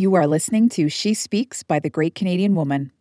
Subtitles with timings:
[0.00, 2.92] You are listening to She Speaks by the Great Canadian Woman.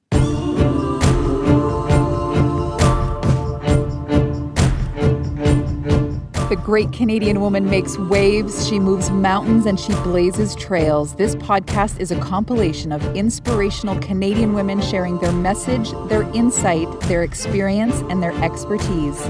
[6.49, 11.13] The great Canadian woman makes waves, she moves mountains, and she blazes trails.
[11.13, 17.21] This podcast is a compilation of inspirational Canadian women sharing their message, their insight, their
[17.21, 19.21] experience, and their expertise.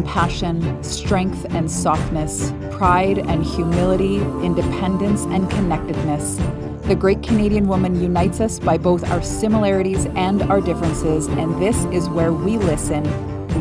[0.00, 6.40] Compassion, strength and softness, pride and humility, independence and connectedness.
[6.86, 11.76] The great Canadian woman unites us by both our similarities and our differences, and this
[11.92, 13.04] is where we listen,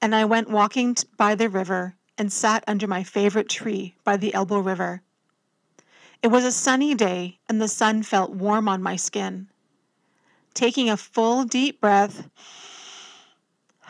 [0.00, 4.34] and I went walking by the river and sat under my favorite tree by the
[4.34, 5.02] Elbow River.
[6.22, 9.48] It was a sunny day, and the sun felt warm on my skin.
[10.54, 12.28] Taking a full, deep breath,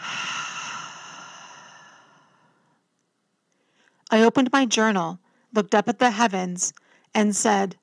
[4.10, 5.18] I opened my journal
[5.54, 6.72] looked up at the heavens,
[7.14, 7.76] and said,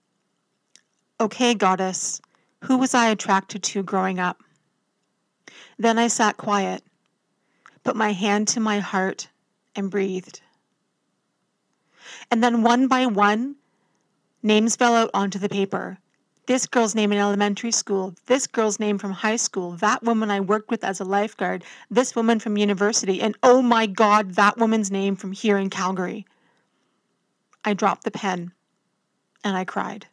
[1.21, 2.21] Okay, goddess,
[2.63, 4.41] who was I attracted to growing up?
[5.77, 6.81] Then I sat quiet,
[7.83, 9.27] put my hand to my heart,
[9.75, 10.39] and breathed.
[12.31, 13.55] And then one by one,
[14.43, 15.97] names fell out onto the paper.
[16.45, 20.39] This girl's name in elementary school, this girl's name from high school, that woman I
[20.39, 24.89] worked with as a lifeguard, this woman from university, and oh my God, that woman's
[24.89, 26.25] name from here in Calgary.
[27.65, 28.53] I dropped the pen
[29.43, 30.07] and I cried.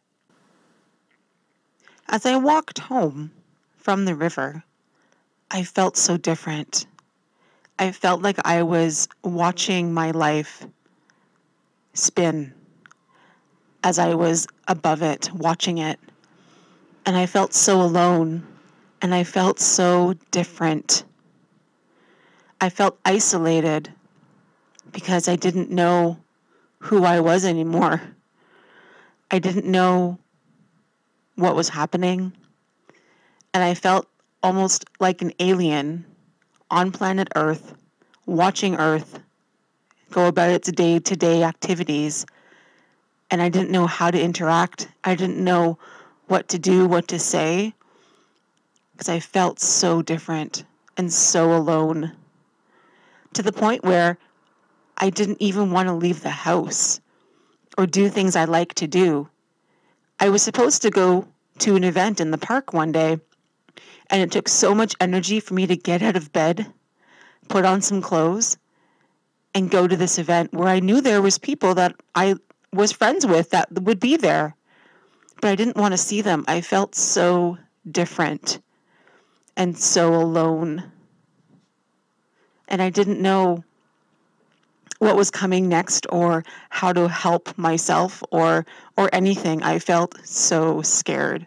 [2.09, 3.31] As I walked home
[3.75, 4.63] from the river,
[5.51, 6.85] I felt so different.
[7.77, 10.65] I felt like I was watching my life
[11.93, 12.53] spin
[13.83, 15.99] as I was above it, watching it.
[17.05, 18.47] And I felt so alone
[19.01, 21.03] and I felt so different.
[22.61, 23.91] I felt isolated
[24.93, 26.17] because I didn't know
[26.79, 28.01] who I was anymore.
[29.29, 30.19] I didn't know
[31.37, 32.33] what was happening.
[33.53, 34.07] And I felt
[34.43, 36.05] almost like an alien
[36.69, 37.73] on planet Earth,
[38.25, 39.19] watching Earth
[40.11, 42.25] go about its day to day activities.
[43.31, 44.89] And I didn't know how to interact.
[45.03, 45.77] I didn't know
[46.27, 47.73] what to do, what to say,
[48.91, 50.65] because I felt so different
[50.97, 52.13] and so alone
[53.33, 54.17] to the point where
[54.97, 56.99] I didn't even want to leave the house
[57.77, 59.29] or do things I like to do.
[60.19, 61.27] I was supposed to go
[61.59, 63.19] to an event in the park one day,
[64.09, 66.65] and it took so much energy for me to get out of bed,
[67.49, 68.57] put on some clothes,
[69.53, 72.35] and go to this event where I knew there was people that I
[72.73, 74.55] was friends with that would be there.
[75.41, 76.45] But I didn't want to see them.
[76.47, 77.57] I felt so
[77.89, 78.59] different
[79.55, 80.83] and so alone.
[82.67, 83.63] And I didn't know
[84.99, 88.65] what was coming next or how to help myself or
[88.97, 89.63] or anything.
[89.63, 91.45] I felt so scared.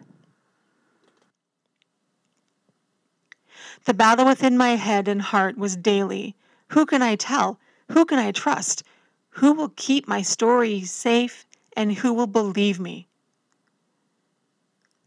[3.85, 6.35] The battle within my head and heart was daily.
[6.69, 7.59] Who can I tell?
[7.91, 8.83] Who can I trust?
[9.31, 11.45] Who will keep my story safe
[11.75, 13.07] and who will believe me?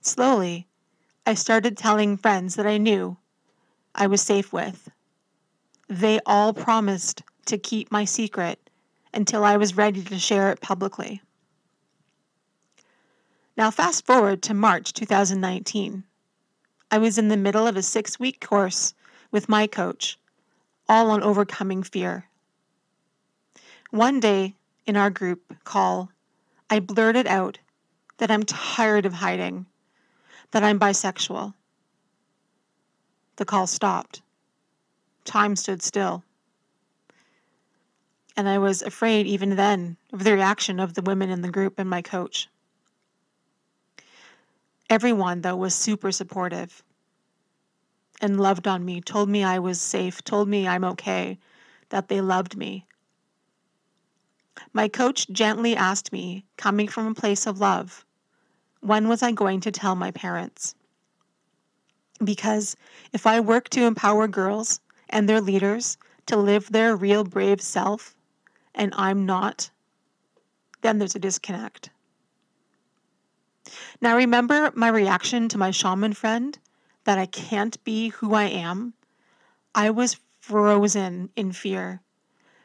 [0.00, 0.67] Slowly,
[1.25, 3.17] I started telling friends that I knew
[3.94, 4.90] I was safe with.
[5.88, 8.58] They all promised to keep my secret
[9.12, 11.23] until I was ready to share it publicly.
[13.56, 16.05] Now, fast forward to March 2019.
[16.91, 18.94] I was in the middle of a six week course
[19.31, 20.19] with my coach,
[20.88, 22.26] all on overcoming fear.
[23.90, 24.55] One day
[24.87, 26.11] in our group call,
[26.69, 27.58] I blurted out
[28.19, 29.67] that I'm tired of hiding,
[30.50, 31.55] that I'm bisexual.
[33.37, 34.23] The call stopped.
[35.25, 36.23] Time stood still.
[38.37, 41.79] And I was afraid even then of the reaction of the women in the group
[41.79, 42.49] and my coach.
[44.91, 46.83] Everyone, though, was super supportive
[48.21, 51.39] and loved on me, told me I was safe, told me I'm okay,
[51.91, 52.87] that they loved me.
[54.73, 58.05] My coach gently asked me, coming from a place of love,
[58.81, 60.75] when was I going to tell my parents?
[62.23, 62.77] Because
[63.13, 65.97] if I work to empower girls and their leaders
[66.27, 68.15] to live their real brave self,
[68.75, 69.71] and I'm not,
[70.82, 71.91] then there's a disconnect.
[74.00, 76.59] Now, remember my reaction to my shaman friend
[77.05, 78.94] that I can't be who I am?
[79.75, 82.03] I was frozen in fear.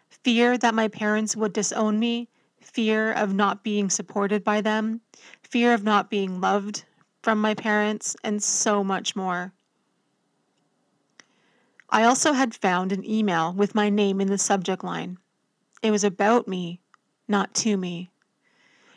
[0.09, 2.27] Fear that my parents would disown me,
[2.59, 5.01] fear of not being supported by them,
[5.41, 6.83] fear of not being loved
[7.23, 9.53] from my parents, and so much more.
[11.89, 15.17] I also had found an email with my name in the subject line.
[15.81, 16.81] It was about me,
[17.27, 18.09] not to me.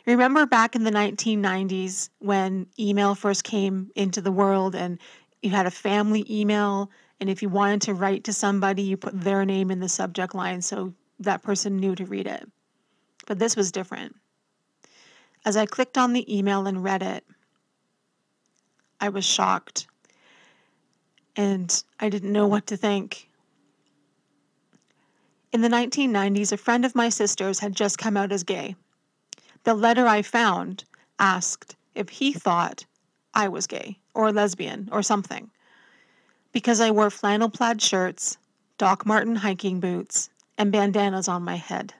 [0.05, 4.99] Remember back in the 1990s when email first came into the world and
[5.41, 6.89] you had a family email,
[7.19, 10.35] and if you wanted to write to somebody, you put their name in the subject
[10.35, 12.49] line so that person knew to read it.
[13.27, 14.15] But this was different.
[15.45, 17.25] As I clicked on the email and read it,
[18.99, 19.87] I was shocked
[21.35, 23.29] and I didn't know what to think.
[25.53, 28.75] In the 1990s, a friend of my sister's had just come out as gay.
[29.65, 30.83] The letter I found
[31.19, 32.87] asked if he thought
[33.35, 35.51] I was gay or lesbian or something
[36.53, 38.39] because I wore flannel plaid shirts,
[38.79, 41.93] Doc Marten hiking boots, and bandanas on my head.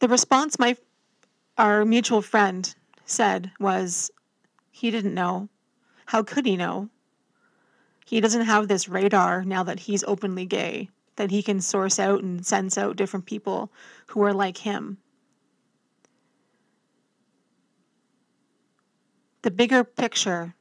[0.00, 0.76] The response my
[1.56, 2.74] our mutual friend
[3.06, 4.10] said was
[4.70, 5.48] he didn't know.
[6.04, 6.90] How could he know?
[8.04, 12.22] He doesn't have this radar now that he's openly gay that he can source out
[12.22, 13.70] and sense out different people
[14.08, 14.98] who are like him.
[19.42, 20.54] The bigger picture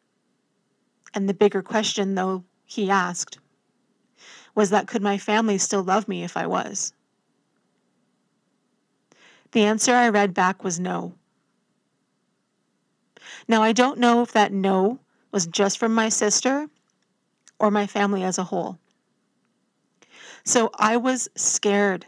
[1.13, 3.39] and the bigger question, though, he asked
[4.55, 6.93] was that could my family still love me if I was?
[9.51, 11.13] The answer I read back was no.
[13.47, 14.99] Now, I don't know if that no
[15.31, 16.67] was just from my sister
[17.59, 18.79] or my family as a whole.
[20.45, 22.05] So I was scared.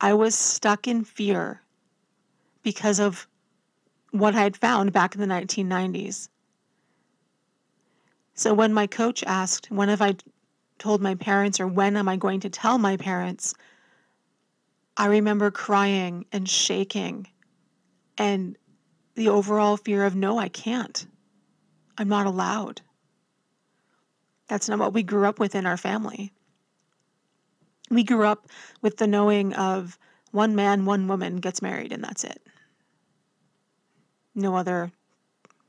[0.00, 1.62] I was stuck in fear
[2.62, 3.28] because of
[4.10, 6.28] what I had found back in the 1990s.
[8.34, 10.16] So when my coach asked, when have I
[10.78, 13.54] told my parents or when am I going to tell my parents?
[14.96, 17.28] I remember crying and shaking
[18.16, 18.56] and
[19.14, 21.06] the overall fear of no, I can't.
[21.96, 22.80] I'm not allowed.
[24.48, 26.32] That's not what we grew up with in our family.
[27.90, 28.48] We grew up
[28.82, 29.98] with the knowing of
[30.30, 32.42] one man, one woman gets married, and that's it.
[34.34, 34.92] No other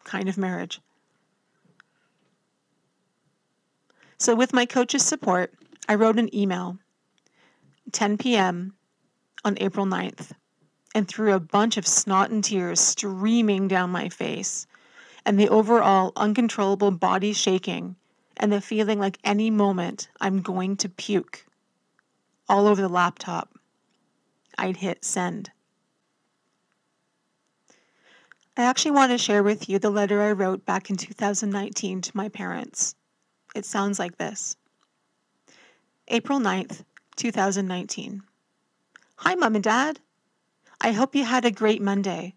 [0.04, 0.82] kind of marriage.
[4.18, 5.54] So, with my coach's support,
[5.88, 6.78] I wrote an email
[7.94, 8.74] 10 p.m.
[9.46, 10.32] on April 9th
[10.94, 14.68] and through a bunch of snot and tears streaming down my face,
[15.26, 17.96] and the overall uncontrollable body shaking,
[18.38, 21.46] and the feeling like any moment I'm going to puke
[22.50, 23.58] all over the laptop,
[24.58, 25.52] I'd hit send.
[28.58, 32.18] I actually want to share with you the letter I wrote back in 2019 to
[32.18, 32.96] my parents.
[33.56, 34.58] It sounds like this
[36.10, 36.84] April 9th,
[37.16, 38.24] 2019.
[39.18, 40.00] Hi, Mom and Dad.
[40.82, 42.34] I hope you had a great Monday.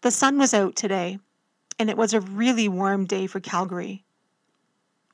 [0.00, 1.18] The sun was out today,
[1.78, 4.04] and it was a really warm day for Calgary.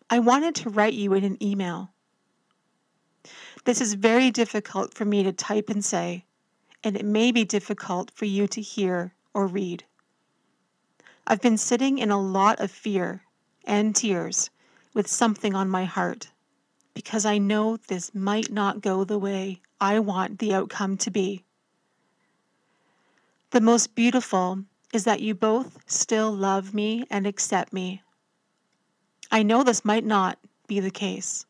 [0.09, 1.91] I wanted to write you in an email.
[3.67, 6.25] This is very difficult for me to type and say,
[6.85, 9.83] and it may be difficult for you to hear or read.
[11.27, 13.23] I've been sitting in a lot of fear
[13.65, 14.51] and tears
[14.95, 16.31] with something on my heart
[16.95, 21.43] because I know this might not go the way I want the outcome to be.
[23.51, 28.01] The most beautiful is that you both still love me and accept me.
[29.33, 31.47] I know this might not be the case.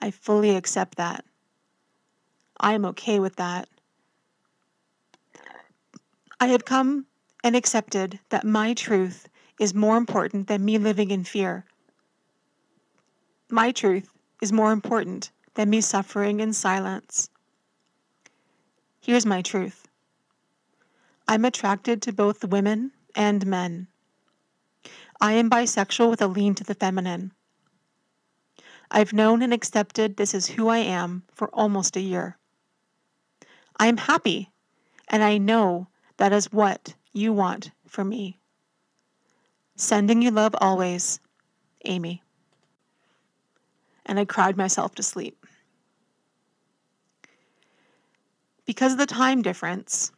[0.00, 1.25] I fully accept that.
[2.58, 3.68] I am okay with that.
[6.40, 7.06] I have come
[7.44, 11.64] and accepted that my truth is more important than me living in fear.
[13.50, 14.10] My truth
[14.42, 17.30] is more important than me suffering in silence.
[19.00, 19.86] Here's my truth
[21.28, 23.88] I'm attracted to both women and men.
[25.20, 27.32] I am bisexual with a lean to the feminine.
[28.90, 32.38] I've known and accepted this is who I am for almost a year.
[33.78, 34.50] I am happy,
[35.08, 38.38] and I know that is what you want for me.
[39.76, 41.20] Sending you love always,
[41.84, 42.22] Amy.
[44.06, 45.44] And I cried myself to sleep.
[48.64, 50.10] Because of the time difference,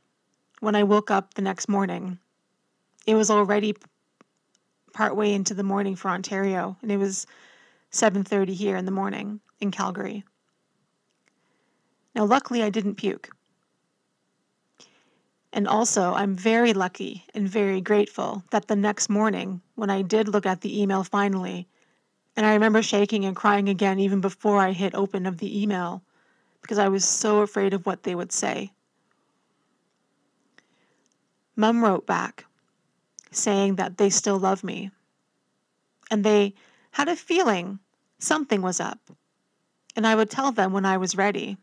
[0.61, 2.19] when I woke up the next morning,
[3.07, 3.75] it was already
[4.93, 7.27] partway into the morning for Ontario, and it was
[7.91, 10.25] 7:30 here in the morning in Calgary.
[12.15, 13.31] Now, luckily, I didn't puke.
[15.53, 20.29] And also, I'm very lucky and very grateful that the next morning, when I did
[20.29, 21.67] look at the email finally,
[22.37, 26.03] and I remember shaking and crying again even before I hit open of the email
[26.61, 28.73] because I was so afraid of what they would say.
[31.57, 32.45] Mum wrote back
[33.31, 34.91] saying that they still love me.
[36.11, 36.55] And they
[36.93, 37.81] had a feeling
[38.19, 38.99] something was up.
[39.97, 41.57] And I would tell them when I was ready.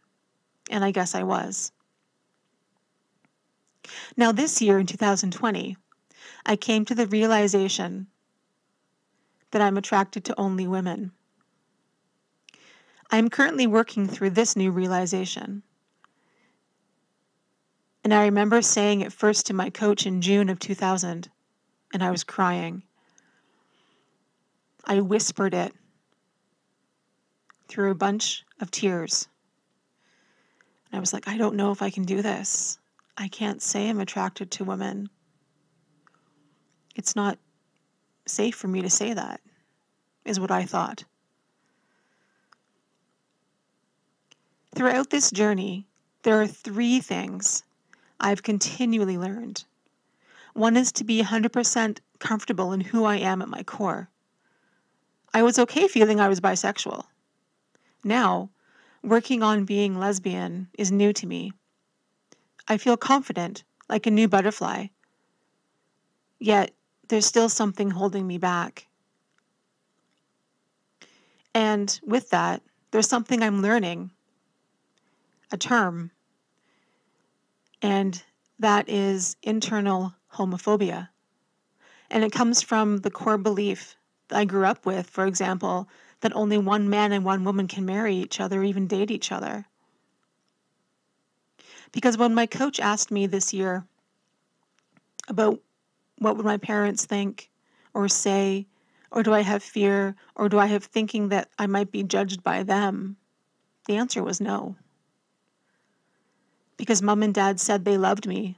[0.70, 1.72] And I guess I was.
[4.18, 5.78] Now, this year in 2020,
[6.46, 8.08] I came to the realization
[9.52, 11.12] that I'm attracted to only women.
[13.12, 15.64] I am currently working through this new realization.
[18.04, 21.30] And I remember saying it first to my coach in June of 2000,
[21.94, 22.84] and I was crying.
[24.86, 25.74] I whispered it
[27.68, 29.28] through a bunch of tears.
[30.92, 32.78] And I was like, I don't know if I can do this.
[33.18, 35.10] I can't say I'm attracted to women.
[36.96, 37.40] It's not
[38.26, 39.40] safe for me to say that,
[40.26, 41.06] is what I thought.
[44.76, 45.88] Throughout this journey,
[46.24, 47.64] there are three things
[48.20, 49.64] I've continually learned.
[50.54, 54.10] One is to be 100% comfortable in who I am at my core.
[55.34, 57.06] I was okay feeling I was bisexual.
[58.04, 58.50] Now,
[59.02, 61.54] working on being lesbian is new to me
[62.68, 64.88] I feel confident, like a new butterfly.
[66.40, 66.72] Yet
[67.08, 68.88] there's still something holding me back.
[71.54, 74.12] And with that, there's something I'm learning
[75.52, 76.12] a term,
[77.82, 78.22] and
[78.60, 81.10] that is internal homophobia.
[82.10, 83.96] And it comes from the core belief
[84.28, 85.88] that I grew up with, for example,
[86.22, 89.66] that only one man and one woman can marry each other, even date each other.
[91.92, 93.86] Because when my coach asked me this year
[95.28, 95.60] about
[96.20, 97.50] what would my parents think
[97.94, 98.68] or say,
[99.12, 102.44] or do I have fear, or do I have thinking that I might be judged
[102.44, 103.16] by them,
[103.88, 104.76] the answer was no.
[106.78, 108.58] Because mom and dad said they loved me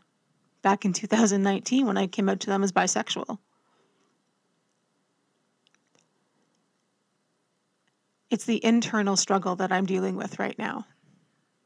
[0.63, 3.37] back in 2019 when I came out to them as bisexual.
[8.29, 10.85] It's the internal struggle that I'm dealing with right now,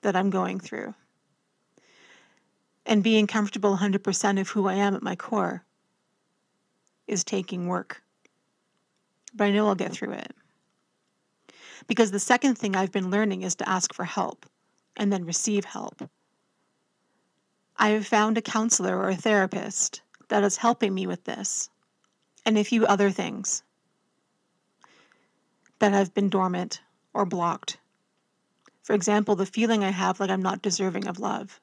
[0.01, 0.93] that I'm going through
[2.85, 5.63] and being comfortable 100% of who I am at my core
[7.07, 8.01] is taking work.
[9.33, 10.33] But I know I'll get through it.
[11.87, 14.45] Because the second thing I've been learning is to ask for help
[14.95, 16.09] and then receive help.
[17.77, 21.69] I have found a counselor or a therapist that is helping me with this
[22.45, 23.63] and a few other things
[25.79, 26.81] that have been dormant
[27.13, 27.77] or blocked.
[28.83, 31.59] For example, the feeling I have like I'm not deserving of love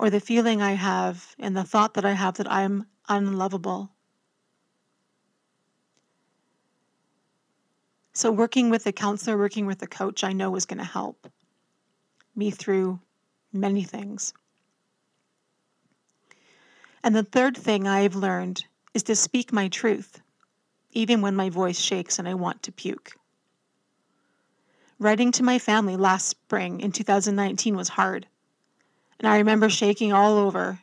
[0.00, 3.92] or the feeling I have and the thought that I have that I'm unlovable.
[8.14, 11.28] So, working with a counselor, working with a coach, I know is going to help
[12.34, 12.98] me through
[13.52, 14.32] many things.
[17.04, 18.64] And the third thing I've learned
[18.94, 20.22] is to speak my truth,
[20.92, 23.12] even when my voice shakes and I want to puke.
[24.98, 28.26] Writing to my family last spring in 2019 was hard.
[29.20, 30.80] And I remember shaking all over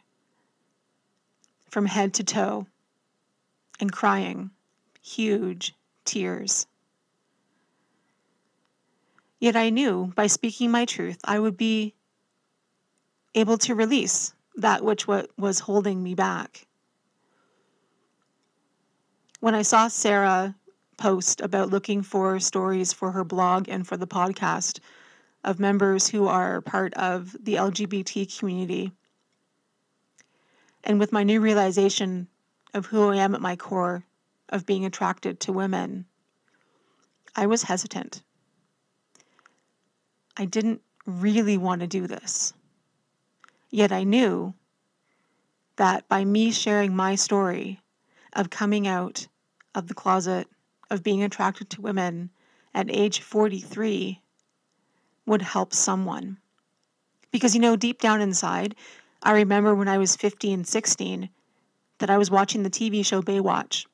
[1.72, 2.68] from head to toe
[3.80, 4.52] and crying
[5.02, 5.74] huge
[6.06, 6.68] tears.
[9.40, 11.96] Yet I knew by speaking my truth, I would be
[13.34, 16.68] able to release that which was holding me back.
[19.40, 20.56] When I saw Sarah
[20.98, 24.80] post about looking for stories for her blog and for the podcast
[25.44, 28.92] of members who are part of the LGBT community,
[30.84, 32.28] and with my new realization
[32.74, 34.04] of who I am at my core,
[34.50, 36.06] of being attracted to women,
[37.36, 38.24] I was hesitant.
[40.38, 42.54] I didn't really want to do this.
[43.70, 44.54] Yet I knew
[45.78, 47.80] that by me sharing my story
[48.34, 49.28] of coming out
[49.76, 50.48] of the closet,
[50.90, 52.30] of being attracted to women
[52.74, 54.22] at age 43,
[55.28, 56.38] would help someone.
[57.32, 58.76] Because, you know, deep down inside,
[59.22, 61.30] I remember when I was 15, 16,
[62.00, 63.86] that I was watching the TV show Baywatch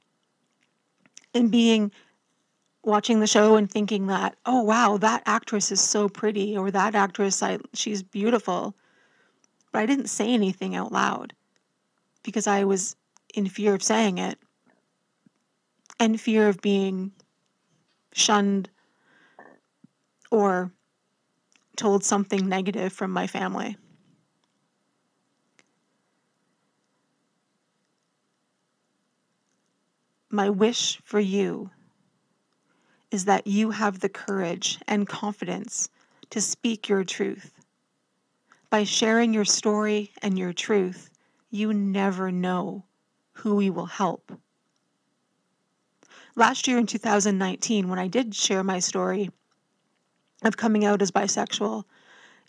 [1.34, 1.92] and being
[2.84, 6.96] watching the show and thinking that, oh wow, that actress is so pretty, or that
[6.96, 8.76] actress, I, she's beautiful.
[9.72, 11.34] But I didn't say anything out loud
[12.24, 12.96] because I was
[13.34, 14.38] in fear of saying it
[16.00, 17.12] and fear of being
[18.14, 18.70] shunned
[20.30, 20.72] or
[21.76, 23.78] told something negative from my family.
[30.30, 31.70] My wish for you
[33.12, 35.90] is that you have the courage and confidence
[36.32, 37.54] to speak your truth.
[38.72, 41.12] By sharing your story and your truth,
[41.52, 42.84] you never know
[43.34, 44.32] who we will help.
[46.36, 49.30] Last year in 2019, when I did share my story
[50.44, 51.84] of coming out as bisexual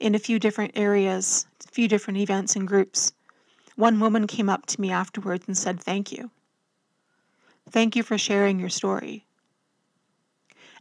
[0.00, 3.12] in a few different areas, a few different events and groups,
[3.76, 6.30] one woman came up to me afterwards and said, Thank you.
[7.70, 9.26] Thank you for sharing your story.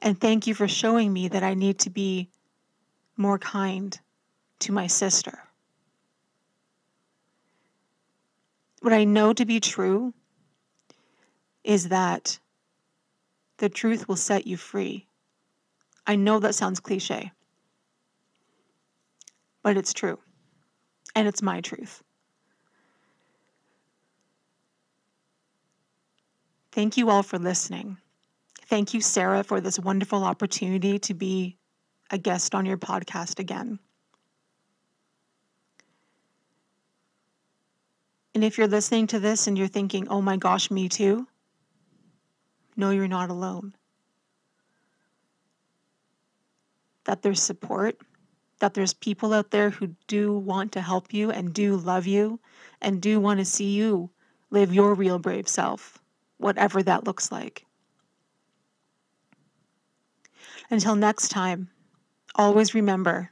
[0.01, 2.29] And thank you for showing me that I need to be
[3.15, 3.97] more kind
[4.59, 5.39] to my sister.
[8.81, 10.13] What I know to be true
[11.63, 12.37] is that
[13.57, 15.07] the truth will set you free.
[16.05, 17.31] I know that sounds cliche,
[19.63, 20.19] but it's true.
[21.15, 22.03] And it's my truth.
[26.71, 27.97] Thank you all for listening.
[28.65, 31.57] Thank you, Sarah, for this wonderful opportunity to be
[32.09, 33.79] a guest on your podcast again.
[38.33, 41.27] And if you're listening to this and you're thinking, oh my gosh, me too,
[42.75, 43.75] no, you're not alone.
[47.05, 47.97] That there's support,
[48.59, 52.39] that there's people out there who do want to help you and do love you
[52.81, 54.09] and do want to see you
[54.51, 55.99] live your real brave self
[56.43, 57.65] whatever that looks like.
[60.69, 61.69] Until next time,
[62.35, 63.31] always remember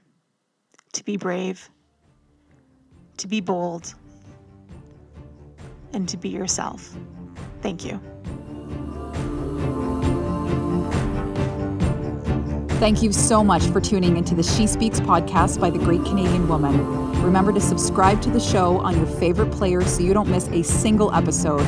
[0.94, 1.70] to be brave,
[3.18, 3.94] to be bold,
[5.94, 6.96] and to be yourself.
[7.62, 8.00] Thank you.
[12.82, 16.48] Thank you so much for tuning into the She Speaks podcast by the Great Canadian
[16.48, 17.12] Woman.
[17.22, 20.64] Remember to subscribe to the show on your favorite player so you don't miss a
[20.64, 21.62] single episode.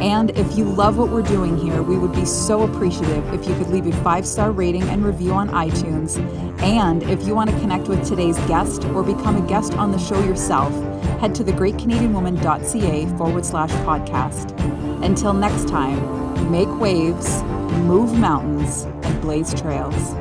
[0.00, 3.54] And if you love what we're doing here, we would be so appreciative if you
[3.56, 6.18] could leave a five star rating and review on iTunes.
[6.62, 9.98] And if you want to connect with today's guest or become a guest on the
[9.98, 10.72] show yourself,
[11.18, 14.56] head to thegreatcanadianwoman.ca forward slash podcast.
[15.02, 17.42] Until next time, make waves,
[17.88, 20.14] move mountains, and blaze trails.